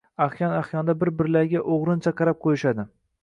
Ahyon-ahyonda 0.25 0.95
bir-birlariga 1.03 1.63
o’g’rincha 1.75 2.15
qarab 2.23 2.43
qo’yishadi. 2.47 2.89